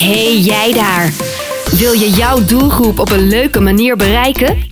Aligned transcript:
Hey 0.00 0.38
jij 0.38 0.72
daar! 0.72 1.12
Wil 1.70 1.92
je 1.92 2.10
jouw 2.10 2.44
doelgroep 2.44 2.98
op 2.98 3.10
een 3.10 3.28
leuke 3.28 3.60
manier 3.60 3.96
bereiken? 3.96 4.66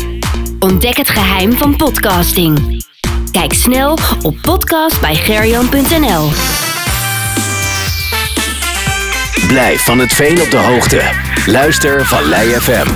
Ontdek 0.59 0.97
het 0.97 1.09
geheim 1.09 1.53
van 1.53 1.77
podcasting. 1.77 2.85
Kijk 3.31 3.53
snel 3.53 3.99
op 4.23 4.37
podcastbijgerjan.nl. 4.43 6.29
Blijf 9.47 9.85
van 9.85 9.99
het 9.99 10.13
veen 10.13 10.41
op 10.41 10.51
de 10.51 10.57
hoogte. 10.57 11.03
Luister 11.47 12.07
Vallei 12.07 12.49
FM. 12.49 12.87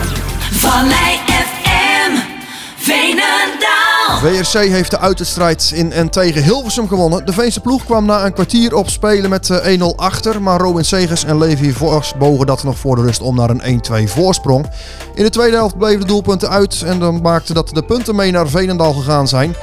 Vallei 0.53 1.17
FM. 1.27 1.32
WRC 4.23 4.53
heeft 4.53 4.91
de 4.91 4.99
uitwedstrijd 4.99 5.73
in 5.75 5.93
en 5.93 6.11
tegen 6.11 6.43
Hilversum 6.43 6.89
gewonnen. 6.89 7.27
De 7.27 7.33
Veense 7.33 7.61
ploeg 7.61 7.85
kwam 7.85 8.05
na 8.05 8.25
een 8.25 8.33
kwartier 8.33 8.75
op 8.75 8.89
spelen 8.89 9.31
met 9.31 9.51
eh, 9.51 9.79
1-0 9.79 9.85
achter. 9.97 10.43
Maar 10.43 10.61
Robin 10.61 10.85
Segers 10.85 11.25
en 11.25 11.39
Levi 11.39 11.73
Vos 11.73 12.15
bogen 12.19 12.47
dat 12.47 12.63
nog 12.63 12.79
voor 12.79 12.97
de 12.97 13.03
rust 13.03 13.21
om 13.21 13.37
naar 13.37 13.51
een 13.51 13.83
1-2 14.07 14.11
voorsprong. 14.11 14.67
In 15.15 15.25
de 15.25 15.31
tweede 15.31 15.57
helft 15.57 15.79
bleven 15.79 16.01
de 16.01 16.07
doelpunten 16.07 16.49
uit. 16.49 16.83
En 16.83 16.99
dan 16.99 17.21
maakte 17.21 17.55
dat 17.55 17.69
de 17.69 17.83
punten 17.83 18.17
mee 18.17 18.31
naar 18.31 18.49
Veenendaal 18.49 18.93
gegaan 18.93 19.29
zijn. 19.29 19.55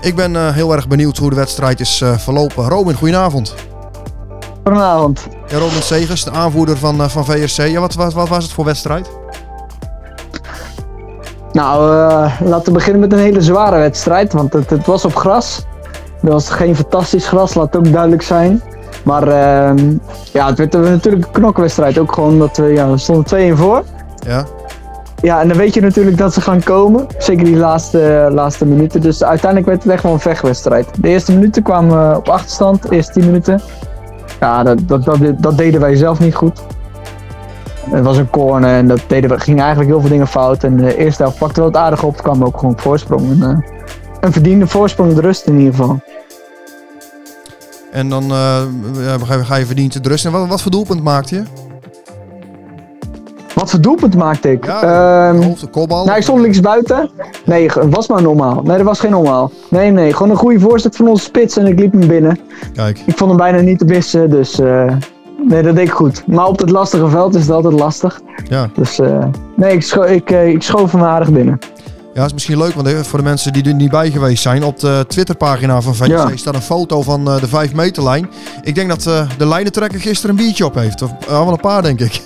Ik 0.00 0.14
ben 0.14 0.36
eh, 0.36 0.52
heel 0.52 0.72
erg 0.72 0.88
benieuwd 0.88 1.16
hoe 1.16 1.30
de 1.30 1.36
wedstrijd 1.36 1.80
is 1.80 2.00
eh, 2.00 2.18
verlopen. 2.18 2.68
Robin, 2.68 2.94
goedenavond. 2.94 3.54
Goedenavond. 4.64 5.26
Ja, 5.46 5.58
Robin 5.58 5.82
Segers, 5.82 6.24
de 6.24 6.30
aanvoerder 6.30 6.76
van, 6.76 7.10
van 7.10 7.24
VRC. 7.24 7.68
Ja, 7.68 7.80
wat, 7.80 7.94
wat, 7.94 8.12
wat 8.12 8.28
was 8.28 8.44
het 8.44 8.52
voor 8.52 8.64
wedstrijd? 8.64 9.08
Nou, 11.54 11.90
eh, 11.90 12.40
laten 12.40 12.64
we 12.64 12.72
beginnen 12.72 13.00
met 13.00 13.12
een 13.12 13.18
hele 13.18 13.40
zware 13.40 13.78
wedstrijd, 13.78 14.32
want 14.32 14.52
het, 14.52 14.70
het 14.70 14.86
was 14.86 15.04
op 15.04 15.16
gras. 15.16 15.66
Het 16.20 16.32
was 16.32 16.50
geen 16.50 16.76
fantastisch 16.76 17.28
gras, 17.28 17.54
laat 17.54 17.76
ook 17.76 17.92
duidelijk 17.92 18.22
zijn. 18.22 18.62
Maar 19.02 19.28
ehm, 19.28 19.96
ja, 20.32 20.46
het 20.46 20.58
werd 20.58 20.72
natuurlijk 20.72 21.24
een 21.24 21.30
knokwedstrijd. 21.30 21.98
Ook 21.98 22.12
gewoon 22.12 22.38
dat 22.38 22.56
we, 22.56 22.64
ja, 22.64 22.90
we 22.90 22.98
stonden 22.98 23.54
2-1 23.54 23.56
voor. 23.56 23.82
Ja, 24.26 24.44
Ja, 25.20 25.40
en 25.40 25.48
dan 25.48 25.56
weet 25.56 25.74
je 25.74 25.80
natuurlijk 25.80 26.16
dat 26.16 26.34
ze 26.34 26.40
gaan 26.40 26.62
komen. 26.62 27.06
Zeker 27.18 27.44
die 27.44 27.56
laatste, 27.56 28.28
laatste 28.32 28.66
minuten. 28.66 29.00
Dus 29.00 29.24
uiteindelijk 29.24 29.70
werd 29.70 29.82
het 29.82 29.92
echt 29.92 30.02
wel 30.02 30.12
een 30.12 30.20
vechtwedstrijd. 30.20 30.88
De 31.00 31.08
eerste 31.08 31.32
minuten 31.32 31.62
kwamen 31.62 32.10
we 32.10 32.16
op 32.16 32.28
achterstand, 32.28 32.82
de 32.82 32.94
eerste 32.94 33.12
10 33.12 33.24
minuten. 33.24 33.60
Ja, 34.40 34.62
dat, 34.62 34.88
dat, 34.88 35.04
dat, 35.04 35.18
dat 35.38 35.56
deden 35.56 35.80
wij 35.80 35.96
zelf 35.96 36.18
niet 36.18 36.34
goed. 36.34 36.62
Het 37.90 38.04
was 38.04 38.16
een 38.16 38.30
corner 38.30 38.70
en 38.76 38.88
dat 38.88 39.00
deden 39.06 39.30
we, 39.30 39.38
gingen 39.40 39.60
eigenlijk 39.60 39.90
heel 39.90 40.00
veel 40.00 40.10
dingen 40.10 40.26
fout. 40.26 40.64
En 40.64 40.76
de 40.76 40.96
eerste 40.96 41.22
helft 41.22 41.38
pakten 41.38 41.62
we 41.62 41.68
het 41.68 41.76
aardig 41.76 42.02
op, 42.02 42.16
kwamen 42.16 42.40
we 42.40 42.46
ook 42.46 42.58
gewoon 42.58 42.72
op 42.74 42.80
voorsprong. 42.80 43.30
En, 43.30 43.42
eh, 43.50 43.76
een 44.20 44.32
verdiende 44.32 44.66
voorsprong 44.66 45.14
de 45.14 45.20
rust 45.20 45.46
in 45.46 45.58
ieder 45.58 45.74
geval. 45.74 46.00
en 47.92 48.08
dan 48.08 48.22
eh, 48.22 48.62
ja, 49.04 49.18
ga 49.42 49.56
je- 49.56 49.66
verdiend 49.66 50.02
de 50.02 50.08
rust. 50.08 50.24
En 50.24 50.32
wat, 50.32 50.48
wat 50.48 50.62
voor 50.62 50.70
doelpunt 50.70 51.02
maakte 51.02 51.34
je? 51.34 51.42
Wat 53.54 53.70
voor 53.70 53.80
doelpunt 53.80 54.16
maakte 54.16 54.50
ik? 54.52 54.64
Ja, 54.64 54.82
Ehm, 55.32 55.42
Hoofd, 55.42 55.60
de 55.60 55.66
kopbal? 55.66 56.04
Nou, 56.04 56.16
ik 56.16 56.22
stond 56.22 56.40
links 56.40 56.60
buiten. 56.60 57.10
Nee, 57.44 57.64
het 57.70 57.94
was 57.94 58.08
maar 58.08 58.22
normaal. 58.22 58.62
Nee, 58.62 58.76
dat 58.76 58.86
was 58.86 59.00
geen 59.00 59.10
normaal. 59.10 59.50
Nee, 59.70 59.90
nee, 59.90 60.12
gewoon 60.12 60.30
een 60.30 60.36
goede 60.36 60.60
voorzet 60.60 60.96
van 60.96 61.08
onze 61.08 61.24
spits 61.24 61.56
en 61.56 61.66
ik 61.66 61.78
liep 61.78 61.92
hem 61.92 62.06
binnen. 62.08 62.38
Kijk, 62.74 62.98
Ik 63.06 63.16
vond 63.16 63.30
hem 63.30 63.38
bijna 63.38 63.60
niet 63.60 63.78
te 63.78 63.84
missen, 63.84 64.30
dus 64.30 64.60
eh, 64.60 64.92
nee, 65.48 65.62
dat 65.62 65.74
deed 65.74 65.86
ik 65.86 65.92
goed. 65.94 66.26
Maar 66.26 66.46
op 66.46 66.58
het 66.58 66.70
lastige 66.70 67.08
veld 67.08 67.34
is 67.34 67.40
het 67.40 67.50
altijd 67.50 67.74
lastig. 67.74 68.20
ja. 68.48 68.70
Dus 68.74 68.98
eh, 68.98 69.24
nee, 69.56 69.72
ik, 69.72 69.82
scho 69.82 70.02
ik, 70.02 70.30
eh, 70.30 70.48
ik 70.48 70.62
schoof 70.62 70.92
hem 70.92 71.02
aardig 71.02 71.30
binnen. 71.30 71.58
Ja, 72.14 72.20
dat 72.20 72.26
is 72.26 72.32
misschien 72.32 72.58
leuk, 72.58 72.74
want 72.74 72.86
eh, 72.86 72.98
voor 72.98 73.18
de 73.18 73.24
mensen 73.24 73.52
die 73.52 73.64
er 73.64 73.74
niet 73.74 73.90
bij 73.90 74.10
geweest 74.10 74.42
zijn, 74.42 74.64
op 74.64 74.80
de 74.80 75.04
Twitterpagina 75.08 75.80
van 75.80 75.94
VC 75.94 76.06
Ja. 76.06 76.30
staat 76.34 76.54
een 76.54 76.62
foto 76.62 77.02
van 77.02 77.24
de 77.24 77.48
5 77.48 77.74
meterlijn. 77.74 78.30
Ik 78.62 78.74
denk 78.74 78.88
dat 78.88 79.02
de 79.38 79.46
lijnentrekker 79.46 80.00
gisteren 80.00 80.36
een 80.36 80.44
biertje 80.44 80.64
op 80.64 80.74
heeft. 80.74 81.02
Of 81.02 81.10
uh, 81.22 81.28
wel 81.28 81.48
een 81.48 81.60
paar, 81.60 81.82
denk 81.82 82.00
ik. 82.00 82.22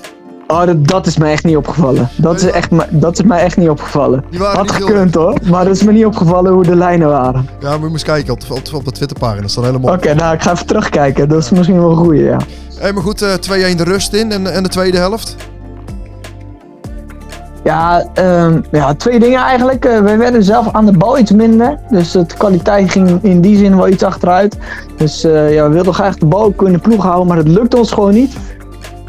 Oh, 0.50 0.64
dat, 0.66 0.86
dat 0.88 1.06
is 1.06 1.16
mij 1.16 1.32
echt 1.32 1.44
niet 1.44 1.56
opgevallen. 1.56 2.08
Dat 2.16 2.36
is, 2.42 2.50
echt, 2.50 2.70
dat 2.90 3.18
is 3.18 3.24
mij 3.24 3.40
echt 3.42 3.56
niet 3.56 3.68
opgevallen. 3.68 4.24
Had 4.38 4.70
heel- 4.76 4.86
gekund 4.86 5.14
hoor, 5.14 5.34
maar 5.50 5.64
dat 5.64 5.74
is 5.76 5.82
me 5.82 5.92
niet 5.92 6.04
opgevallen 6.06 6.52
hoe 6.52 6.62
de 6.64 6.76
lijnen 6.76 7.08
waren. 7.08 7.48
Ja, 7.60 7.72
moet 7.76 7.86
je 7.86 7.92
eens 7.92 8.02
kijken 8.04 8.32
op, 8.32 8.40
de- 8.40 8.54
op, 8.54 8.60
op 8.74 8.84
de 8.84 8.90
Twitterpagina. 8.90 9.40
Dat 9.40 9.50
staat 9.50 9.64
helemaal. 9.64 9.94
Oké, 9.94 10.14
nou 10.14 10.34
ik 10.34 10.42
ga 10.42 10.52
even 10.52 10.66
terugkijken. 10.66 11.28
Dat 11.28 11.38
is 11.42 11.50
misschien 11.50 11.78
wel 11.80 11.90
een 11.90 11.96
goeie, 11.96 12.22
ja. 12.24 12.36
Hey, 12.78 12.92
maar 12.92 13.02
goed, 13.02 13.22
eh 13.22 13.32
2-1 13.72 13.76
de 13.76 13.84
rust 13.84 14.12
in 14.12 14.32
en, 14.32 14.52
en 14.52 14.62
de 14.62 14.68
tweede 14.68 14.98
helft. 14.98 15.36
Ja, 17.64 18.04
ehm, 18.14 18.60
ja, 18.72 18.94
twee 18.94 19.18
dingen 19.20 19.40
eigenlijk. 19.40 19.84
Eh, 19.84 19.98
we 20.00 20.16
werden 20.16 20.42
zelf 20.44 20.72
aan 20.72 20.86
de 20.86 20.96
bal 20.96 21.18
iets 21.18 21.32
minder. 21.32 21.78
Dus 21.90 22.10
de 22.10 22.26
kwaliteit 22.38 22.90
ging 22.90 23.18
in 23.22 23.40
die 23.40 23.56
zin 23.58 23.76
wel 23.76 23.88
iets 23.88 24.02
achteruit. 24.02 24.56
Dus 24.96 25.24
eh, 25.24 25.54
ja, 25.54 25.68
we 25.68 25.74
wilden 25.74 25.94
graag 25.94 26.16
de 26.16 26.26
bal 26.26 26.54
de 26.56 26.78
ploeg 26.78 27.02
houden, 27.02 27.26
maar 27.26 27.36
dat 27.36 27.48
lukte 27.48 27.76
ons 27.76 27.92
gewoon 27.92 28.14
niet. 28.14 28.36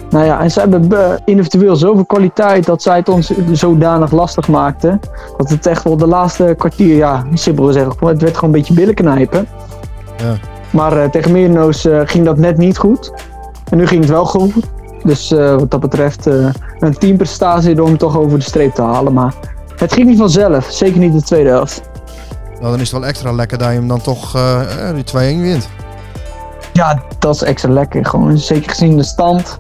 Nou 0.10 0.26
ja, 0.26 0.42
en 0.42 0.52
ze 0.52 0.60
hebben 0.60 0.92
eh, 0.92 1.14
individueel 1.26 1.76
zoveel 1.76 2.06
kwaliteit 2.06 2.66
dat 2.66 2.82
zij 2.82 2.96
het 2.98 3.10
ons 3.10 3.32
zodanig 3.52 4.12
lastig 4.12 4.48
maakten. 4.48 5.00
Dat 5.38 5.50
het 5.50 5.66
echt 5.66 5.84
wel 5.84 5.98
de 5.98 6.08
laatste 6.08 6.56
kwartier, 6.58 6.96
ja, 6.96 7.26
simpel 7.34 7.66
gezegd, 7.66 8.00
het 8.00 8.22
werd 8.22 8.38
gewoon 8.38 8.54
een 8.54 8.60
beetje 8.60 8.74
billen 8.74 8.94
knijpen. 8.94 9.48
Ja. 10.18 10.36
Maar 10.70 10.98
eh, 10.98 11.10
tegen 11.10 11.32
Miernoos 11.32 11.86
eh, 11.86 12.02
ging 12.06 12.26
dat 12.26 12.38
net 12.38 12.58
niet 12.58 12.78
goed. 12.78 13.12
En 13.70 13.78
nu 13.78 13.88
ging 13.88 14.02
het 14.02 14.10
wel 14.10 14.26
goed. 14.26 14.54
Dus 15.04 15.30
wat 15.30 15.72
dat 15.72 15.80
betreft 15.80 16.26
een 16.80 16.98
teamprestatie 16.98 17.82
om 17.82 17.88
hem 17.88 17.98
toch 17.98 18.18
over 18.18 18.38
de 18.38 18.44
streep 18.44 18.74
te 18.74 18.82
halen. 18.82 19.14
Maar 19.14 19.34
het 19.76 19.94
ging 19.94 20.08
niet 20.08 20.18
vanzelf. 20.18 20.72
Zeker 20.72 21.00
niet 21.00 21.14
de 21.14 21.22
tweede 21.22 21.50
helft. 21.50 21.82
Nou, 22.60 22.72
dan 22.72 22.80
is 22.80 22.92
het 22.92 23.00
wel 23.00 23.10
extra 23.10 23.32
lekker 23.32 23.58
dat 23.58 23.68
je 23.68 23.74
hem 23.74 23.88
dan 23.88 24.02
toch 24.02 24.32
die 24.94 25.04
2-1 25.04 25.42
wint. 25.42 25.70
Ja, 26.80 27.02
dat 27.20 27.36
is 27.36 27.42
extra 27.42 27.72
lekker. 27.72 28.06
Gewoon 28.06 28.38
zeker 28.38 28.70
gezien 28.70 28.98
de 28.98 29.04
stand. 29.04 29.60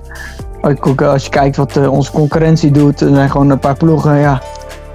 Als 0.97 1.24
je 1.24 1.30
kijkt 1.30 1.56
wat 1.56 1.78
eh, 1.78 1.91
onze 1.91 2.12
concurrentie 2.12 2.72
doet. 2.72 3.02
Er 3.02 3.13
zijn 3.13 3.30
gewoon 3.30 3.50
een 3.50 3.59
paar 3.59 3.78
ploegen, 3.78 4.19
ja. 4.19 4.41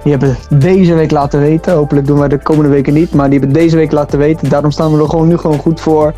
Die 0.03 0.11
hebben 0.11 0.37
deze 0.49 0.93
week 0.93 1.11
laten 1.11 1.39
weten. 1.39 1.73
Hopelijk 1.73 2.07
doen 2.07 2.19
wij 2.19 2.27
de 2.27 2.37
komende 2.37 2.69
weken 2.69 2.93
niet. 2.93 3.13
Maar 3.13 3.29
die 3.29 3.39
hebben 3.39 3.57
deze 3.57 3.75
week 3.75 3.91
laten 3.91 4.19
weten. 4.19 4.49
Daarom 4.49 4.71
staan 4.71 4.91
we 4.93 5.01
er 5.01 5.09
gewoon 5.09 5.27
nu 5.27 5.37
gewoon 5.37 5.59
goed 5.59 5.81
voor. 5.81 6.13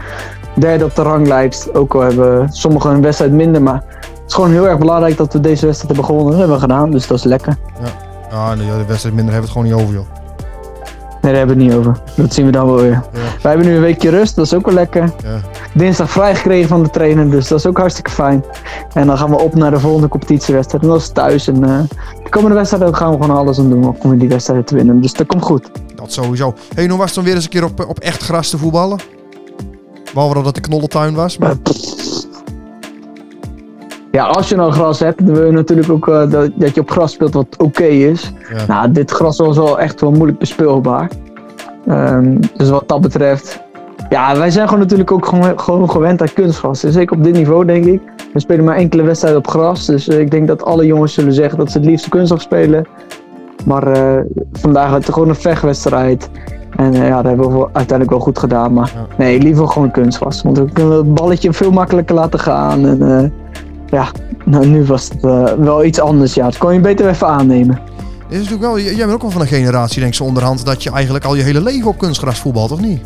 Derde 0.55 0.85
op 0.85 0.95
de 0.95 1.01
ranglijst. 1.01 1.73
Ook 1.73 1.95
al 1.95 2.01
hebben 2.01 2.49
sommigen 2.49 2.89
een 2.89 3.01
wedstrijd 3.01 3.31
minder. 3.31 3.61
Maar 3.61 3.83
het 3.99 4.23
is 4.27 4.33
gewoon 4.33 4.51
heel 4.51 4.67
erg 4.67 4.77
belangrijk 4.77 5.17
dat 5.17 5.33
we 5.33 5.39
deze 5.39 5.65
wedstrijd 5.65 5.95
hebben 5.95 6.05
gewonnen. 6.05 6.29
Dat 6.31 6.39
hebben 6.39 6.55
we 6.55 6.61
gedaan. 6.61 6.91
Dus 6.91 7.07
dat 7.07 7.17
is 7.17 7.23
lekker. 7.23 7.55
Ah, 8.31 8.51
nee, 8.51 8.67
de 8.67 8.85
wedstrijd 8.85 9.15
minder 9.15 9.33
hebben 9.33 9.51
we 9.53 9.59
het 9.59 9.67
gewoon 9.67 9.67
niet 9.67 9.73
over, 9.73 9.93
joh. 9.93 10.16
Nee, 11.21 11.31
daar 11.31 11.35
hebben 11.35 11.57
we 11.57 11.63
het 11.63 11.73
niet 11.73 11.79
over. 11.79 12.01
Dat 12.15 12.33
zien 12.33 12.45
we 12.45 12.51
dan 12.51 12.65
wel 12.65 12.81
weer. 12.81 12.91
Ja. 12.91 13.19
Wij 13.41 13.51
hebben 13.51 13.67
nu 13.67 13.75
een 13.75 13.81
weekje 13.81 14.09
rust, 14.09 14.35
dat 14.35 14.45
is 14.45 14.53
ook 14.53 14.65
wel 14.65 14.73
lekker. 14.73 15.11
Ja. 15.23 15.41
Dinsdag 15.73 16.09
vrij 16.11 16.35
gekregen 16.35 16.67
van 16.67 16.83
de 16.83 16.89
trainer, 16.89 17.29
dus 17.29 17.47
dat 17.47 17.59
is 17.59 17.65
ook 17.65 17.77
hartstikke 17.77 18.11
fijn. 18.11 18.43
En 18.93 19.07
dan 19.07 19.17
gaan 19.17 19.29
we 19.29 19.39
op 19.39 19.55
naar 19.55 19.71
de 19.71 19.79
volgende 19.79 20.07
competitiewedstrijd. 20.07 20.83
En 20.83 20.89
dat 20.89 21.01
is 21.01 21.09
thuis. 21.09 21.47
En 21.47 21.63
eh, 21.63 21.79
de 22.23 22.29
komende 22.29 22.55
wedstrijd 22.55 22.95
gaan 22.95 23.11
we 23.11 23.21
gewoon 23.21 23.37
alles 23.37 23.59
aan 23.59 23.69
doen 23.69 23.95
om 24.01 24.17
die 24.17 24.29
wedstrijd 24.29 24.67
te 24.67 24.75
winnen. 24.75 25.01
Dus 25.01 25.13
dat 25.13 25.27
komt 25.27 25.43
goed. 25.43 25.69
Dat 25.95 26.11
sowieso. 26.11 26.53
hey, 26.75 26.87
hoe 26.87 26.97
was 26.97 27.05
het 27.05 27.15
dan 27.15 27.23
weer 27.23 27.35
eens 27.35 27.43
een 27.43 27.49
keer 27.49 27.63
op, 27.63 27.85
op 27.87 27.99
echt 27.99 28.23
gras 28.23 28.49
te 28.49 28.57
voetballen? 28.57 28.99
Behalve 30.13 30.35
dat 30.35 30.45
het 30.45 30.55
de 30.55 30.61
knollentuin 30.61 31.13
was. 31.13 31.37
Maar... 31.37 31.55
Ja, 34.17 34.25
als 34.25 34.49
je 34.49 34.55
nou 34.55 34.71
gras 34.71 34.99
hebt, 34.99 35.25
dan 35.25 35.35
wil 35.35 35.45
je 35.45 35.51
natuurlijk 35.51 35.89
ook 35.89 36.07
eh, 36.07 36.29
dat, 36.29 36.51
dat 36.55 36.75
je 36.75 36.81
op 36.81 36.91
gras 36.91 37.11
speelt 37.11 37.33
wat 37.33 37.47
oké 37.57 37.83
is. 37.83 38.33
Ja. 38.49 38.65
Nou, 38.67 38.91
dit 38.91 39.11
gras 39.11 39.37
was 39.37 39.57
wel 39.57 39.79
echt 39.79 40.01
wel 40.01 40.11
moeilijk 40.11 40.39
bespeelbaar. 40.39 41.09
Ehm, 41.87 42.35
dus 42.55 42.69
wat 42.69 42.87
dat 42.87 43.01
betreft. 43.01 43.63
Ja, 44.09 44.37
wij 44.37 44.51
zijn 44.51 44.67
gewoon 44.67 44.81
natuurlijk 44.81 45.11
ook 45.11 45.25
gewoon, 45.25 45.59
gewoon 45.59 45.89
gewend 45.89 46.21
aan 46.21 46.33
kunstgras. 46.33 46.83
En 46.83 46.91
zeker 46.91 47.17
op 47.17 47.23
dit 47.23 47.33
niveau, 47.33 47.65
denk 47.65 47.85
ik. 47.85 48.01
We 48.33 48.39
spelen 48.39 48.65
maar 48.65 48.75
enkele 48.75 49.03
wedstrijden 49.03 49.39
op 49.39 49.47
gras. 49.47 49.85
Dus 49.85 50.07
eh, 50.07 50.19
ik 50.19 50.31
denk 50.31 50.47
dat 50.47 50.63
alle 50.63 50.85
jongens 50.85 51.13
zullen 51.13 51.33
zeggen 51.33 51.57
dat 51.57 51.71
ze 51.71 51.77
het 51.77 51.87
liefst 51.87 52.09
kunstgras 52.09 52.43
spelen. 52.43 52.85
Maar 53.65 53.87
eh, 53.87 54.23
vandaag 54.51 54.89
had 54.89 55.05
het 55.05 55.13
gewoon 55.13 55.29
een 55.29 55.35
vechtwedstrijd. 55.35 56.29
En 56.75 56.93
eh, 56.93 57.07
ja, 57.07 57.15
dat 57.15 57.25
hebben 57.25 57.51
we 57.51 57.63
uiteindelijk 57.63 58.09
wel 58.09 58.19
goed 58.19 58.39
gedaan. 58.39 58.73
Maar 58.73 58.91
Ja. 58.95 59.15
nee, 59.17 59.39
liever 59.39 59.67
gewoon 59.67 59.91
kunstgras. 59.91 60.41
Want 60.41 60.55
dan 60.55 60.71
kunnen 60.73 60.91
we 60.91 60.97
het 60.97 61.13
balletje 61.13 61.53
veel 61.53 61.71
makkelijker 61.71 62.15
laten 62.15 62.39
gaan. 62.39 62.85
En 62.85 63.33
ja, 63.89 64.11
nou, 64.45 64.65
nu 64.65 64.85
was 64.85 65.09
het 65.09 65.23
eh, 65.23 65.53
wel 65.53 65.83
iets 65.83 65.99
anders. 65.99 66.33
Ja, 66.33 66.43
dat 66.43 66.57
kon 66.57 66.73
je 66.73 66.79
beter 66.79 67.09
even 67.09 67.27
aannemen. 67.27 67.79
Dit 68.29 68.39
is 68.39 68.49
natuurlijk 68.49 68.61
wel, 68.61 68.79
jij 68.79 68.97
bent 68.97 69.11
ook 69.11 69.21
wel 69.21 69.31
van 69.31 69.41
een 69.41 69.47
generatie, 69.47 70.01
denk 70.01 70.13
ik 70.13 70.21
onderhand, 70.21 70.65
dat 70.65 70.83
je 70.83 70.91
eigenlijk 70.91 71.25
al 71.25 71.35
je 71.35 71.43
hele 71.43 71.61
leven 71.61 71.87
op 71.87 71.97
kunstgras 71.97 72.39
voetbalt, 72.39 72.71
of 72.71 72.79
niet? 72.79 73.01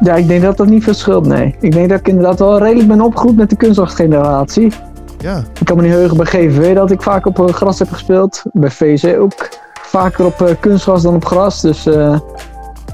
Ja, 0.00 0.14
ik 0.14 0.28
denk 0.28 0.42
dat 0.42 0.56
dat 0.56 0.66
niet 0.66 0.84
veel 0.84 0.94
scheelt, 0.94 1.26
nee. 1.26 1.56
Ik 1.60 1.72
denk 1.72 1.88
dat 1.88 1.98
ik 1.98 2.08
inderdaad 2.08 2.38
wel 2.38 2.58
redelijk 2.58 2.88
ben 2.88 3.00
opgegroeid 3.00 3.36
met 3.36 3.50
de 3.50 3.56
kunstgras-generatie. 3.56 4.72
Ja. 5.18 5.44
Ik 5.60 5.66
kan 5.66 5.76
me 5.76 5.82
niet 5.82 5.92
heugen 5.92 6.16
bij 6.16 6.26
GVV 6.26 6.74
dat 6.74 6.90
ik 6.90 7.02
vaak 7.02 7.26
op 7.26 7.48
eh, 7.48 7.54
gras 7.54 7.78
heb 7.78 7.90
gespeeld. 7.90 8.42
Bij 8.52 8.70
VC 8.70 9.20
ook 9.20 9.48
vaker 9.80 10.24
op 10.24 10.42
eh, 10.42 10.54
kunstgras 10.60 11.02
dan 11.02 11.14
op 11.14 11.24
gras. 11.24 11.60
Dus 11.60 11.86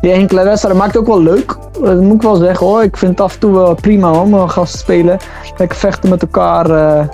die 0.06 0.14
enkele 0.14 0.44
wedstrijden 0.44 0.80
maakt 0.80 0.92
het 0.94 1.00
ook 1.02 1.08
wel 1.08 1.22
leuk. 1.22 1.56
Dat 1.82 2.00
moet 2.00 2.14
ik 2.14 2.22
wel 2.22 2.34
zeggen 2.34 2.66
hoor. 2.66 2.82
Ik 2.82 2.96
vind 2.96 3.10
het 3.10 3.20
af 3.20 3.34
en 3.34 3.38
toe 3.40 3.52
wel 3.52 3.74
prima 3.74 4.10
om 4.20 4.34
op 4.34 4.48
gras 4.48 4.70
te 4.70 4.78
spelen. 4.78 5.18
Lekker 5.56 5.78
vechten 5.78 6.10
met 6.10 6.22
elkaar. 6.22 6.70
eh. 6.70 7.06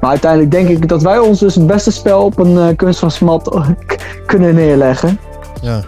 Maar 0.00 0.10
uiteindelijk 0.10 0.50
denk 0.50 0.68
ik 0.68 0.88
dat 0.88 1.02
wij 1.02 1.18
ons 1.18 1.38
dus 1.38 1.54
het 1.54 1.66
beste 1.66 1.90
spel 1.90 2.24
op 2.24 2.38
een 2.38 2.58
eh, 2.58 2.76
kunstgrasmat 2.76 3.58
kunnen 4.26 4.54
neerleggen. 4.54 5.18
Ja. 5.62 5.80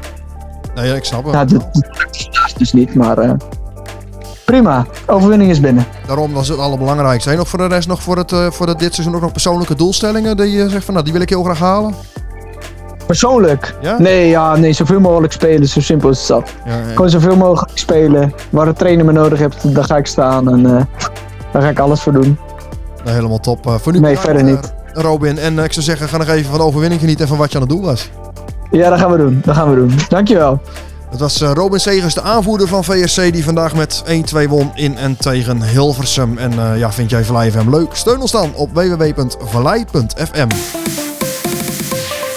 Nee, 0.75 0.89
ja, 0.89 0.95
ik 0.95 1.05
snap 1.05 1.25
het. 1.25 1.33
Ja, 1.35 1.45
dat 1.45 1.69
lukt 1.73 2.17
helaas 2.33 2.55
dus 2.55 2.73
niet, 2.73 2.95
maar... 2.95 3.19
eh, 3.19 3.31
Prima, 4.45 4.87
overwinning 5.07 5.51
is 5.51 5.61
binnen. 5.61 5.85
Daarom, 6.07 6.35
dat 6.35 6.43
is 6.43 6.49
het 6.49 6.59
allerbelangrijkste. 6.59 7.31
En 7.31 7.37
nog 7.37 7.49
voor 7.49 7.59
de 7.59 7.67
rest, 7.67 7.89
nog 7.89 8.03
voor, 8.03 8.17
het, 8.17 8.33
voor 8.51 8.79
dit 8.79 8.95
seizoen 8.95 9.15
ook 9.15 9.21
nog 9.21 9.33
persoonlijke 9.33 9.75
doelstellingen 9.75 10.37
die 10.37 10.51
je 10.51 10.69
zegt 10.69 10.85
van, 10.85 10.93
nou, 10.95 11.05
die 11.05 11.13
wil 11.15 11.23
ik 11.23 11.29
heel 11.29 11.43
graag 11.43 11.59
halen? 11.59 11.95
Persoonlijk? 13.07 13.75
Ja? 13.81 13.99
Nee, 13.99 14.29
ja, 14.29 14.57
nee, 14.57 14.73
zoveel 14.73 15.01
mogelijk 15.01 15.33
spelen, 15.33 15.69
zo 15.69 15.81
simpel 15.81 16.11
is 16.11 16.19
het 16.19 16.29
dat. 16.29 16.51
Ja. 16.65 16.73
Gewoon 16.95 17.11
zoveel 17.11 17.37
mogelijk 17.37 17.79
spelen. 17.79 18.33
Waar 18.51 18.67
de 18.67 18.73
trainer 18.73 19.05
me 19.05 19.13
nodig 19.13 19.39
heeft, 19.39 19.75
daar 19.75 19.85
ga 19.85 19.97
ik 19.97 20.07
staan 20.07 20.49
en 20.49 20.67
eh, 20.67 20.83
daar 21.53 21.63
ga 21.63 21.69
ik 21.69 21.79
alles 21.79 22.01
voor 22.01 22.13
doen. 22.13 22.39
Nou, 23.05 23.17
helemaal 23.17 23.41
top. 23.41 23.67
Eh, 23.67 23.75
voor 23.75 23.93
nu 23.93 23.99
Nee, 23.99 24.15
bedankt, 24.15 24.31
verder 24.31 24.53
eh, 24.53 24.61
niet. 24.61 24.75
Robin, 24.93 25.39
en 25.39 25.59
ik 25.59 25.73
zou 25.73 25.85
zeggen, 25.85 26.09
ga 26.09 26.17
nog 26.17 26.29
even 26.29 26.51
van 26.51 26.59
de 26.59 26.65
overwinning 26.65 27.01
genieten 27.01 27.23
en 27.23 27.29
van 27.29 27.39
wat 27.39 27.53
je 27.53 27.59
aan 27.59 27.63
het 27.63 27.71
doen 27.71 27.83
was. 27.83 28.11
Ja, 28.71 28.91
dat 28.91 28.99
gaan 28.99 29.11
we 29.11 29.17
doen. 29.17 29.41
Dat 29.45 29.55
gaan 29.55 29.71
we 29.71 29.77
doen. 29.77 29.93
Dankjewel. 30.09 30.61
Het 31.11 31.21
was 31.21 31.41
Robin 31.41 31.81
Segers, 31.81 32.15
de 32.15 32.23
aanvoerder 32.23 32.69
van 32.69 32.85
VSC, 32.85 33.33
die 33.33 33.45
vandaag 33.45 33.75
met 33.75 34.03
1-2 34.45 34.49
won 34.49 34.71
in 34.75 34.97
en 34.97 35.17
tegen 35.17 35.63
Hilversum. 35.63 36.39
En 36.39 36.79
ja, 36.79 36.93
vind 36.93 37.11
jij 37.11 37.25
Vallei 37.25 37.51
FM 37.51 37.71
leuk? 37.71 37.95
Steun 37.95 38.21
ons 38.21 38.31
dan 38.31 38.55
op 38.55 38.75
www.vallei.fm. 38.75 40.49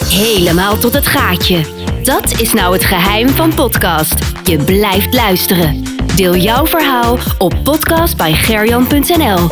Helemaal 0.09 0.77
tot 0.77 0.94
het 0.94 1.07
gaatje. 1.07 1.65
Dat 2.03 2.39
is 2.39 2.53
nou 2.53 2.73
het 2.73 2.83
geheim 2.83 3.29
van 3.29 3.53
podcast. 3.53 4.15
Je 4.44 4.63
blijft 4.63 5.13
luisteren. 5.13 5.83
Deel 6.15 6.35
jouw 6.35 6.65
verhaal 6.65 7.17
op 7.38 7.53
podcast 7.63 8.17
bij 8.17 8.33
gerjan.nl. 8.33 9.47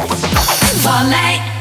Vallei 0.76 1.57